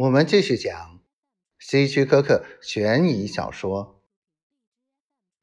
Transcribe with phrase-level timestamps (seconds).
[0.00, 1.02] 我们继续讲
[1.58, 4.02] 希区柯克悬疑小说。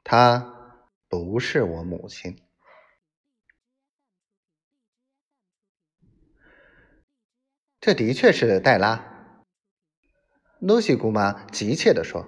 [0.04, 2.42] 她不是我母亲。
[7.80, 9.46] 这的确是黛拉。
[10.59, 12.27] 露西姑妈急切地说：“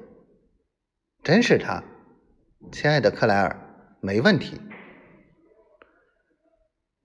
[1.25, 1.83] 真是她，
[2.71, 4.61] 亲爱的克莱尔，没问题。”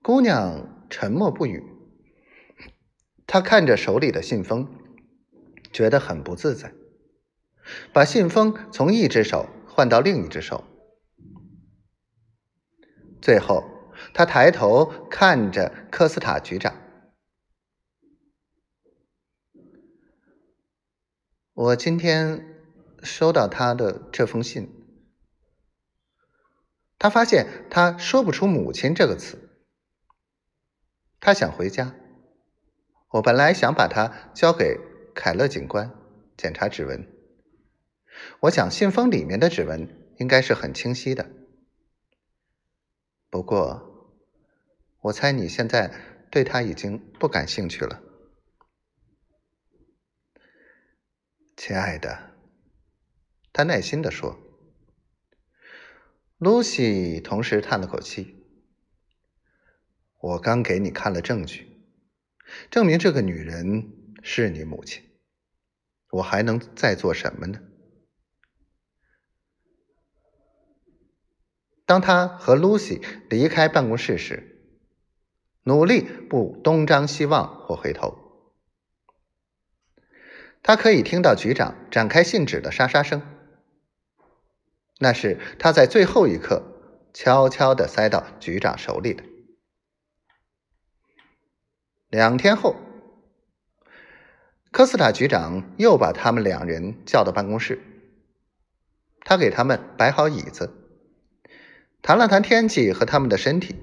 [0.03, 1.63] 姑娘沉默不语，
[3.25, 4.84] 她看着手里的信封。
[5.75, 6.73] 觉得很不自在，
[7.91, 10.63] 把信封从一只手换到另一只手，
[13.21, 13.65] 最后
[14.13, 16.81] 他抬头看着科斯塔局长
[21.53, 22.55] ：“我今天
[23.03, 24.71] 收到他的这封信，
[26.97, 29.49] 他发现他说不出‘母亲’这个词，
[31.19, 31.93] 他想回家。
[33.09, 34.79] 我本来想把他交给……”
[35.15, 35.91] 凯勒警官
[36.37, 37.07] 检查指纹，
[38.41, 41.31] 我想信封里面的指纹应该是很清晰的。
[43.29, 44.21] 不过，
[44.99, 48.03] 我猜你现在对他已经不感兴趣了，
[51.55, 52.35] 亲爱的。
[53.53, 54.37] 他耐心的说。
[56.37, 58.45] 露西同时叹了口气。
[60.19, 61.81] 我刚给你看了证据，
[62.69, 63.93] 证明这个女人
[64.27, 65.03] 是你母亲。
[66.09, 67.59] 我还能再做什么呢？
[71.85, 74.73] 当他和露西离开办公室时，
[75.61, 78.17] 努力不东张西望或回头。
[80.63, 83.21] 他可以听到局长展开信纸的沙沙声，
[84.97, 86.63] 那是他在最后一刻
[87.13, 89.23] 悄悄的塞到局长手里的。
[92.09, 92.75] 两天后。
[94.75, 97.81] 科斯塔局长又把他们两人叫到办公室，
[99.21, 100.69] 他给他们摆好椅子，
[102.01, 103.77] 谈了谈天气和他们的身体，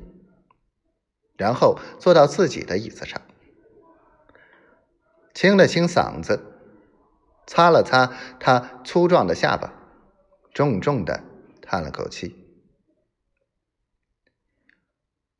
[1.38, 3.22] 然后坐到自己的椅子上，
[5.32, 6.60] 清了清嗓子，
[7.46, 9.72] 擦了擦他粗壮的下巴，
[10.52, 11.24] 重重的
[11.62, 12.36] 叹了口气。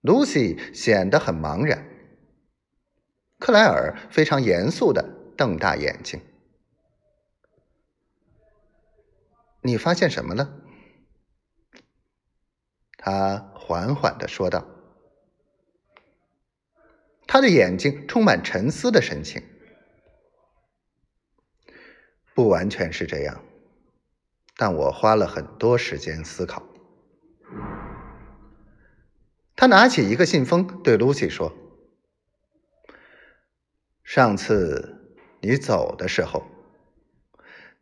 [0.01, 1.87] 露西显得很茫然，
[3.39, 5.19] 克莱尔非常严肃的。
[5.37, 6.20] 瞪大眼睛，
[9.60, 10.60] 你发现什么了？
[12.97, 14.66] 他缓缓的说道。
[17.26, 19.43] 他的眼睛充满沉思的神情。
[22.34, 23.43] 不完全是这样，
[24.56, 26.62] 但我花了很多时间思考。
[29.56, 31.53] 他拿起一个信封，对露西说
[34.04, 34.99] ：“上次。”
[35.45, 36.47] 你走的时候，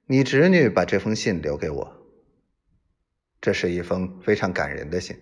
[0.07, 1.97] 你侄女把这封信留给我。
[3.39, 5.15] 这是一封非常感人的信，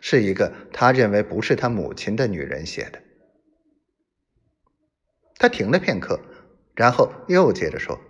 [0.00, 3.00] 是一个他认为不是他母亲的女人写的。
[5.36, 6.20] 他停了片刻，
[6.74, 8.00] 然后又接着说：“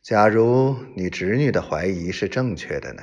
[0.00, 3.02] 假如你侄女的怀疑是正确的呢？